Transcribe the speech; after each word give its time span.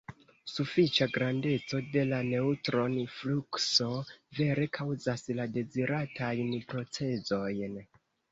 Sufiĉa 0.51 1.05
grandeco 1.17 1.81
de 1.95 2.05
la 2.11 2.21
neŭtron-flukso 2.29 3.91
vere 4.39 4.65
kaŭzas 4.79 5.25
la 5.41 5.47
deziratajn 5.59 6.53
procezojn. 6.73 7.79